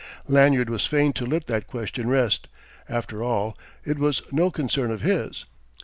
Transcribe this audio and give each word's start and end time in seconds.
Lanyard 0.27 0.67
was 0.67 0.87
fain 0.87 1.13
to 1.13 1.27
let 1.27 1.45
that 1.45 1.67
question 1.67 2.09
rest. 2.09 2.47
After 2.89 3.21
all, 3.21 3.55
it 3.85 3.99
was 3.99 4.23
no 4.31 4.49
concern 4.49 4.89
of 4.89 5.01
his. 5.01 5.45